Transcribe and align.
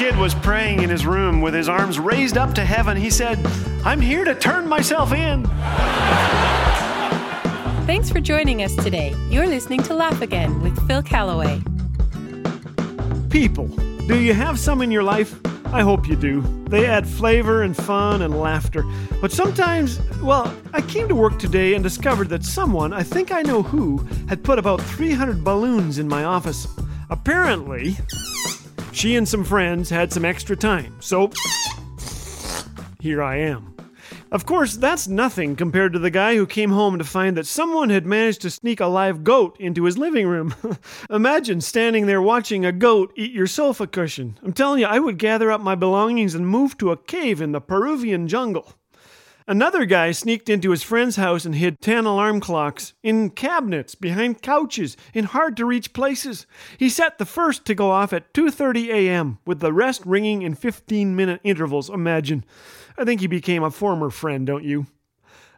kid 0.00 0.16
was 0.16 0.34
praying 0.36 0.80
in 0.80 0.88
his 0.88 1.04
room 1.04 1.42
with 1.42 1.52
his 1.52 1.68
arms 1.68 1.98
raised 1.98 2.38
up 2.38 2.54
to 2.54 2.64
heaven, 2.64 2.96
he 2.96 3.10
said, 3.10 3.38
I'm 3.84 4.00
here 4.00 4.24
to 4.24 4.34
turn 4.34 4.66
myself 4.66 5.12
in. 5.12 5.44
Thanks 7.84 8.08
for 8.08 8.18
joining 8.18 8.62
us 8.62 8.74
today. 8.76 9.14
You're 9.28 9.46
listening 9.46 9.82
to 9.82 9.92
Laugh 9.92 10.22
Again 10.22 10.62
with 10.62 10.74
Phil 10.86 11.02
Callaway. 11.02 11.60
People, 13.28 13.66
do 14.06 14.18
you 14.18 14.32
have 14.32 14.58
some 14.58 14.80
in 14.80 14.90
your 14.90 15.02
life? 15.02 15.38
I 15.66 15.82
hope 15.82 16.08
you 16.08 16.16
do. 16.16 16.40
They 16.70 16.86
add 16.86 17.06
flavor 17.06 17.60
and 17.60 17.76
fun 17.76 18.22
and 18.22 18.40
laughter. 18.40 18.86
But 19.20 19.32
sometimes, 19.32 20.00
well, 20.22 20.50
I 20.72 20.80
came 20.80 21.08
to 21.08 21.14
work 21.14 21.38
today 21.38 21.74
and 21.74 21.82
discovered 21.82 22.30
that 22.30 22.42
someone, 22.42 22.94
I 22.94 23.02
think 23.02 23.32
I 23.32 23.42
know 23.42 23.62
who, 23.62 23.98
had 24.30 24.42
put 24.44 24.58
about 24.58 24.80
300 24.80 25.44
balloons 25.44 25.98
in 25.98 26.08
my 26.08 26.24
office. 26.24 26.66
Apparently, 27.10 27.98
she 28.92 29.16
and 29.16 29.28
some 29.28 29.44
friends 29.44 29.90
had 29.90 30.12
some 30.12 30.24
extra 30.24 30.56
time, 30.56 30.96
so 31.00 31.30
here 33.00 33.22
I 33.22 33.36
am. 33.36 33.74
Of 34.32 34.46
course, 34.46 34.76
that's 34.76 35.08
nothing 35.08 35.56
compared 35.56 35.92
to 35.92 35.98
the 35.98 36.10
guy 36.10 36.36
who 36.36 36.46
came 36.46 36.70
home 36.70 36.98
to 36.98 37.04
find 37.04 37.36
that 37.36 37.48
someone 37.48 37.90
had 37.90 38.06
managed 38.06 38.42
to 38.42 38.50
sneak 38.50 38.78
a 38.78 38.86
live 38.86 39.24
goat 39.24 39.56
into 39.58 39.84
his 39.84 39.98
living 39.98 40.28
room. 40.28 40.54
Imagine 41.10 41.60
standing 41.60 42.06
there 42.06 42.22
watching 42.22 42.64
a 42.64 42.70
goat 42.70 43.12
eat 43.16 43.32
your 43.32 43.48
sofa 43.48 43.88
cushion. 43.88 44.38
I'm 44.44 44.52
telling 44.52 44.80
you, 44.80 44.86
I 44.86 45.00
would 45.00 45.18
gather 45.18 45.50
up 45.50 45.60
my 45.60 45.74
belongings 45.74 46.36
and 46.36 46.46
move 46.46 46.78
to 46.78 46.92
a 46.92 46.96
cave 46.96 47.40
in 47.40 47.50
the 47.50 47.60
Peruvian 47.60 48.28
jungle. 48.28 48.72
Another 49.46 49.84
guy 49.84 50.12
sneaked 50.12 50.48
into 50.48 50.70
his 50.70 50.82
friend's 50.82 51.16
house 51.16 51.44
and 51.44 51.54
hid 51.54 51.80
10 51.80 52.04
alarm 52.04 52.40
clocks 52.40 52.92
in 53.02 53.30
cabinets, 53.30 53.94
behind 53.94 54.42
couches, 54.42 54.96
in 55.14 55.24
hard 55.24 55.56
to 55.56 55.64
reach 55.64 55.92
places. 55.92 56.46
He 56.78 56.88
set 56.88 57.18
the 57.18 57.26
first 57.26 57.64
to 57.66 57.74
go 57.74 57.90
off 57.90 58.12
at 58.12 58.32
2:30 58.34 58.88
a.m. 58.88 59.38
with 59.44 59.60
the 59.60 59.72
rest 59.72 60.04
ringing 60.04 60.42
in 60.42 60.54
15-minute 60.54 61.40
intervals. 61.42 61.90
Imagine. 61.90 62.44
I 62.96 63.04
think 63.04 63.20
he 63.20 63.26
became 63.26 63.62
a 63.62 63.70
former 63.70 64.10
friend, 64.10 64.46
don't 64.46 64.64
you? 64.64 64.86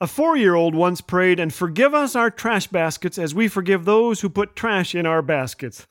A 0.00 0.06
four 0.06 0.36
year 0.36 0.54
old 0.54 0.74
once 0.74 1.00
prayed, 1.00 1.38
and 1.38 1.54
forgive 1.54 1.94
us 1.94 2.16
our 2.16 2.30
trash 2.30 2.66
baskets 2.66 3.16
as 3.16 3.34
we 3.34 3.48
forgive 3.48 3.84
those 3.84 4.20
who 4.20 4.28
put 4.28 4.56
trash 4.56 4.94
in 4.94 5.06
our 5.06 5.22
baskets. 5.22 5.86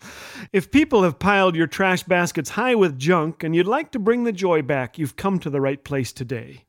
if 0.52 0.70
people 0.70 1.02
have 1.02 1.18
piled 1.18 1.56
your 1.56 1.66
trash 1.66 2.02
baskets 2.02 2.50
high 2.50 2.74
with 2.74 2.98
junk 2.98 3.42
and 3.42 3.56
you'd 3.56 3.66
like 3.66 3.90
to 3.92 3.98
bring 3.98 4.24
the 4.24 4.32
joy 4.32 4.60
back, 4.62 4.98
you've 4.98 5.16
come 5.16 5.38
to 5.38 5.50
the 5.50 5.60
right 5.60 5.82
place 5.82 6.12
today. 6.12 6.65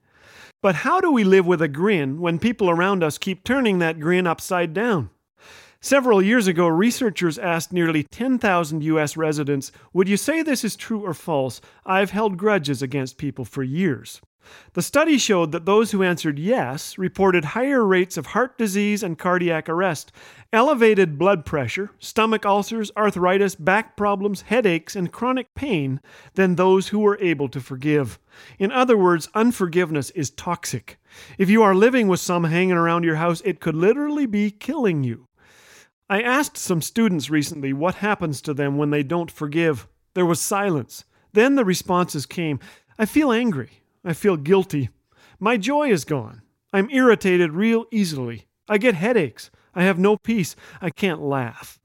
But 0.61 0.75
how 0.75 0.99
do 0.99 1.11
we 1.11 1.23
live 1.23 1.45
with 1.45 1.61
a 1.61 1.67
grin 1.67 2.19
when 2.19 2.39
people 2.39 2.69
around 2.69 3.03
us 3.03 3.19
keep 3.19 3.43
turning 3.43 3.77
that 3.79 3.99
grin 3.99 4.25
upside 4.25 4.73
down? 4.73 5.11
Several 5.79 6.19
years 6.19 6.47
ago, 6.47 6.67
researchers 6.67 7.37
asked 7.37 7.71
nearly 7.71 8.03
10,000 8.09 8.83
U.S. 8.83 9.15
residents, 9.15 9.71
Would 9.93 10.09
you 10.09 10.17
say 10.17 10.41
this 10.41 10.63
is 10.63 10.75
true 10.75 11.05
or 11.05 11.13
false? 11.13 11.61
I've 11.85 12.09
held 12.09 12.37
grudges 12.37 12.81
against 12.81 13.19
people 13.19 13.45
for 13.45 13.61
years. 13.61 14.19
The 14.73 14.81
study 14.81 15.17
showed 15.17 15.51
that 15.51 15.65
those 15.65 15.91
who 15.91 16.03
answered 16.03 16.39
yes 16.39 16.97
reported 16.97 17.45
higher 17.45 17.85
rates 17.85 18.17
of 18.17 18.27
heart 18.27 18.57
disease 18.57 19.03
and 19.03 19.17
cardiac 19.17 19.67
arrest, 19.67 20.11
elevated 20.53 21.17
blood 21.17 21.45
pressure, 21.45 21.91
stomach 21.99 22.45
ulcers, 22.45 22.91
arthritis, 22.95 23.55
back 23.55 23.97
problems, 23.97 24.41
headaches, 24.41 24.95
and 24.95 25.11
chronic 25.11 25.53
pain 25.55 25.99
than 26.35 26.55
those 26.55 26.89
who 26.89 26.99
were 26.99 27.17
able 27.19 27.49
to 27.49 27.59
forgive. 27.59 28.19
In 28.59 28.71
other 28.71 28.97
words, 28.97 29.29
unforgiveness 29.33 30.09
is 30.11 30.29
toxic. 30.29 30.97
If 31.37 31.49
you 31.49 31.63
are 31.63 31.75
living 31.75 32.07
with 32.07 32.19
some 32.19 32.43
hanging 32.43 32.73
around 32.73 33.03
your 33.03 33.15
house, 33.15 33.41
it 33.45 33.59
could 33.59 33.75
literally 33.75 34.25
be 34.25 34.51
killing 34.51 35.03
you. 35.03 35.27
I 36.09 36.21
asked 36.21 36.57
some 36.57 36.81
students 36.81 37.29
recently 37.29 37.73
what 37.73 37.95
happens 37.95 38.41
to 38.41 38.53
them 38.53 38.77
when 38.77 38.91
they 38.91 39.03
don't 39.03 39.31
forgive. 39.31 39.87
There 40.13 40.25
was 40.25 40.39
silence. 40.39 41.03
Then 41.33 41.55
the 41.55 41.65
responses 41.65 42.25
came 42.25 42.59
I 42.99 43.05
feel 43.05 43.31
angry. 43.31 43.83
I 44.07 44.13
feel 44.13 44.37
guilty. 44.37 44.89
My 45.37 45.57
joy 45.57 45.89
is 45.89 46.05
gone. 46.05 46.41
I'm 46.71 46.89
irritated 46.91 47.51
real 47.51 47.87
easily. 47.91 48.47
I 48.69 48.77
get 48.77 48.95
headaches. 48.95 49.51
I 49.75 49.83
have 49.83 49.99
no 49.99 50.15
peace. 50.15 50.55
I 50.79 50.91
can't 50.91 51.21
laugh. 51.21 51.77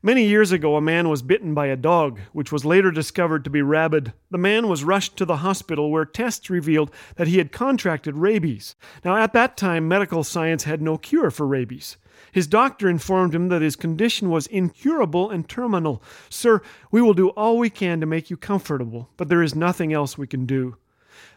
Many 0.00 0.24
years 0.24 0.52
ago, 0.52 0.76
a 0.76 0.80
man 0.80 1.08
was 1.08 1.22
bitten 1.22 1.52
by 1.52 1.66
a 1.66 1.74
dog, 1.74 2.20
which 2.32 2.52
was 2.52 2.64
later 2.64 2.92
discovered 2.92 3.42
to 3.42 3.50
be 3.50 3.60
rabid. 3.60 4.12
The 4.30 4.38
man 4.38 4.68
was 4.68 4.84
rushed 4.84 5.16
to 5.16 5.24
the 5.24 5.38
hospital 5.38 5.90
where 5.90 6.04
tests 6.04 6.48
revealed 6.48 6.92
that 7.16 7.26
he 7.26 7.38
had 7.38 7.50
contracted 7.50 8.18
rabies. 8.18 8.76
Now, 9.04 9.16
at 9.16 9.32
that 9.32 9.56
time, 9.56 9.88
medical 9.88 10.22
science 10.22 10.62
had 10.62 10.80
no 10.80 10.96
cure 10.96 11.32
for 11.32 11.44
rabies. 11.44 11.96
His 12.30 12.46
doctor 12.46 12.88
informed 12.88 13.34
him 13.34 13.48
that 13.48 13.62
his 13.62 13.74
condition 13.74 14.30
was 14.30 14.46
incurable 14.46 15.28
and 15.28 15.48
terminal. 15.48 16.04
Sir, 16.28 16.62
we 16.92 17.02
will 17.02 17.14
do 17.14 17.30
all 17.30 17.58
we 17.58 17.68
can 17.68 17.98
to 17.98 18.06
make 18.06 18.30
you 18.30 18.36
comfortable, 18.36 19.10
but 19.16 19.28
there 19.28 19.42
is 19.42 19.56
nothing 19.56 19.92
else 19.92 20.16
we 20.16 20.28
can 20.28 20.46
do. 20.46 20.76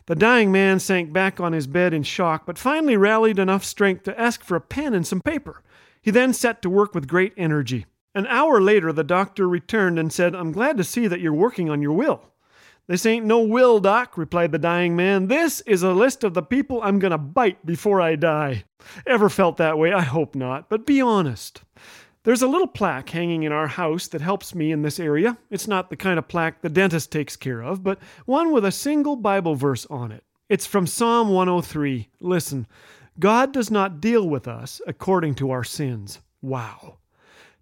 The 0.07 0.15
dying 0.15 0.53
man 0.53 0.79
sank 0.79 1.11
back 1.11 1.41
on 1.41 1.51
his 1.51 1.67
bed 1.67 1.93
in 1.93 2.03
shock, 2.03 2.45
but 2.45 2.57
finally 2.57 2.95
rallied 2.95 3.39
enough 3.39 3.65
strength 3.65 4.03
to 4.03 4.19
ask 4.19 4.41
for 4.41 4.55
a 4.55 4.61
pen 4.61 4.93
and 4.93 5.05
some 5.05 5.19
paper. 5.19 5.61
He 6.01 6.11
then 6.11 6.31
set 6.33 6.61
to 6.61 6.69
work 6.69 6.95
with 6.95 7.09
great 7.09 7.33
energy. 7.35 7.85
An 8.15 8.25
hour 8.27 8.61
later, 8.61 8.93
the 8.93 9.03
doctor 9.03 9.49
returned 9.49 9.99
and 9.99 10.11
said, 10.11 10.33
I'm 10.33 10.53
glad 10.53 10.77
to 10.77 10.85
see 10.85 11.07
that 11.07 11.19
you're 11.19 11.33
working 11.33 11.69
on 11.69 11.81
your 11.81 11.91
will. 11.91 12.23
This 12.87 13.05
ain't 13.05 13.25
no 13.25 13.41
will, 13.41 13.81
Doc, 13.81 14.17
replied 14.17 14.53
the 14.53 14.57
dying 14.57 14.95
man. 14.95 15.27
This 15.27 15.59
is 15.61 15.83
a 15.83 15.91
list 15.91 16.23
of 16.23 16.33
the 16.33 16.41
people 16.41 16.81
I'm 16.81 16.99
going 16.99 17.11
to 17.11 17.17
bite 17.17 17.65
before 17.65 17.99
I 17.99 18.15
die. 18.15 18.63
Ever 19.05 19.27
felt 19.27 19.57
that 19.57 19.77
way? 19.77 19.91
I 19.91 20.03
hope 20.03 20.35
not, 20.35 20.69
but 20.69 20.85
be 20.85 21.01
honest. 21.01 21.63
There's 22.27 22.41
a 22.41 22.47
little 22.49 22.67
plaque 22.67 23.09
hanging 23.11 23.43
in 23.43 23.53
our 23.53 23.67
house 23.67 24.09
that 24.09 24.19
helps 24.19 24.53
me 24.53 24.73
in 24.73 24.81
this 24.81 24.99
area. 24.99 25.37
It's 25.49 25.65
not 25.65 25.89
the 25.89 25.95
kind 25.95 26.19
of 26.19 26.27
plaque 26.27 26.59
the 26.59 26.67
dentist 26.67 27.09
takes 27.09 27.37
care 27.37 27.63
of, 27.63 27.85
but 27.85 27.99
one 28.25 28.51
with 28.51 28.65
a 28.65 28.71
single 28.73 29.15
Bible 29.15 29.55
verse 29.55 29.85
on 29.85 30.11
it. 30.11 30.25
It's 30.49 30.65
from 30.65 30.87
Psalm 30.87 31.29
103. 31.29 32.09
Listen, 32.19 32.67
God 33.17 33.53
does 33.53 33.71
not 33.71 34.01
deal 34.01 34.27
with 34.27 34.45
us 34.45 34.81
according 34.85 35.35
to 35.35 35.51
our 35.51 35.63
sins. 35.63 36.19
Wow. 36.41 36.97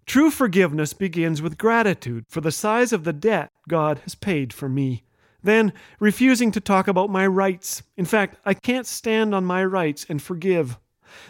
True 0.04 0.32
forgiveness 0.32 0.92
begins 0.92 1.40
with 1.40 1.58
gratitude 1.58 2.24
for 2.26 2.40
the 2.40 2.50
size 2.50 2.92
of 2.92 3.04
the 3.04 3.12
debt 3.12 3.52
God 3.68 4.00
has 4.00 4.16
paid 4.16 4.52
for 4.52 4.68
me. 4.68 5.04
Then, 5.44 5.72
refusing 6.00 6.50
to 6.50 6.60
talk 6.60 6.88
about 6.88 7.08
my 7.08 7.24
rights. 7.24 7.84
In 7.96 8.04
fact, 8.04 8.40
I 8.44 8.54
can't 8.54 8.84
stand 8.84 9.32
on 9.32 9.44
my 9.44 9.64
rights 9.64 10.06
and 10.08 10.20
forgive. 10.20 10.76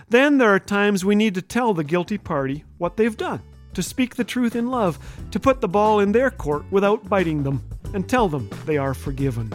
Then 0.08 0.38
there 0.38 0.54
are 0.54 0.58
times 0.58 1.04
we 1.04 1.14
need 1.14 1.34
to 1.34 1.42
tell 1.42 1.74
the 1.74 1.84
guilty 1.84 2.19
party 2.19 2.64
what 2.78 2.97
they've 2.97 3.16
done, 3.16 3.42
to 3.74 3.82
speak 3.82 4.16
the 4.16 4.24
truth 4.24 4.56
in 4.56 4.70
love, 4.70 4.98
to 5.30 5.41
put 5.41 5.60
the 5.60 5.69
ball 5.69 6.00
in 6.00 6.12
their 6.12 6.30
court 6.30 6.64
without 6.70 7.08
biting 7.08 7.42
them, 7.42 7.62
and 7.94 8.08
tell 8.08 8.28
them 8.28 8.50
they 8.64 8.78
are 8.78 8.94
forgiven. 8.94 9.52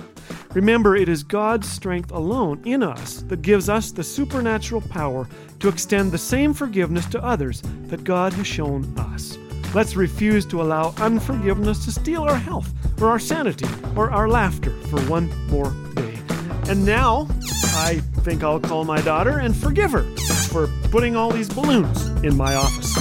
Remember, 0.53 0.95
it 0.97 1.07
is 1.07 1.23
God's 1.23 1.69
strength 1.69 2.11
alone 2.11 2.61
in 2.65 2.83
us 2.83 3.21
that 3.23 3.41
gives 3.41 3.69
us 3.69 3.91
the 3.91 4.03
supernatural 4.03 4.81
power 4.81 5.27
to 5.59 5.69
extend 5.69 6.11
the 6.11 6.17
same 6.17 6.53
forgiveness 6.53 7.05
to 7.07 7.23
others 7.23 7.61
that 7.83 8.03
God 8.03 8.33
has 8.33 8.47
shown 8.47 8.83
us. 8.97 9.37
Let's 9.73 9.95
refuse 9.95 10.45
to 10.47 10.61
allow 10.61 10.93
unforgiveness 10.97 11.85
to 11.85 11.93
steal 11.93 12.23
our 12.23 12.35
health, 12.35 12.73
or 13.01 13.07
our 13.07 13.19
sanity, 13.19 13.67
or 13.95 14.11
our 14.11 14.27
laughter 14.27 14.71
for 14.87 14.99
one 15.03 15.29
more 15.47 15.71
day. 15.95 16.19
And 16.67 16.85
now, 16.85 17.27
I 17.73 18.01
think 18.21 18.43
I'll 18.43 18.59
call 18.59 18.85
my 18.85 19.01
daughter 19.01 19.39
and 19.39 19.55
forgive 19.55 19.91
her 19.91 20.03
for 20.49 20.67
putting 20.91 21.15
all 21.15 21.31
these 21.31 21.49
balloons 21.49 22.05
in 22.23 22.37
my 22.37 22.55
office. 22.55 22.95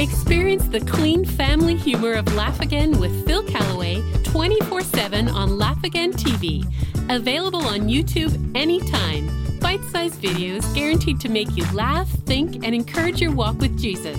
Experience 0.00 0.68
the 0.68 0.80
clean 0.80 1.24
family 1.24 1.74
humor 1.74 2.14
of 2.14 2.32
Laugh 2.34 2.60
Again 2.60 2.98
with 2.98 3.26
Phil 3.26 3.42
Callaway 3.42 4.02
24 4.24 4.82
7 4.82 5.28
on 5.28 5.58
Laugh 5.58 5.82
Again 5.84 6.12
TV. 6.12 6.64
Available 7.10 7.66
on 7.66 7.80
YouTube 7.88 8.56
anytime 8.56 9.28
bite 9.58 9.84
sized 9.84 10.22
videos 10.22 10.62
guaranteed 10.74 11.20
to 11.20 11.28
make 11.28 11.56
you 11.56 11.64
laugh, 11.72 12.08
think, 12.26 12.64
and 12.64 12.74
encourage 12.74 13.20
your 13.20 13.32
walk 13.32 13.58
with 13.58 13.78
Jesus. 13.78 14.18